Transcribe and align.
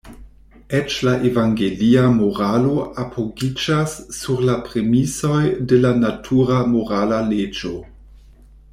Eĉ 0.77 0.93
la 1.07 1.11
evangelia 1.29 2.05
moralo 2.15 2.87
apogiĝas 3.03 3.95
sur 4.21 4.43
la 4.49 4.57
premisoj 4.71 5.45
de 5.73 5.83
la 5.85 5.95
natura 6.05 6.61
morala 6.75 7.25
leĝo. 7.33 7.75